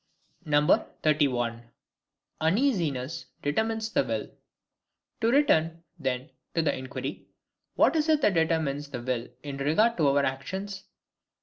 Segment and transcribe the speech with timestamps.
[0.49, 1.61] 31.
[2.41, 4.31] Uneasiness determines the Will.
[5.19, 7.27] To return, then, to the inquiry,
[7.75, 10.85] what is it that determines the will in regard to our actions?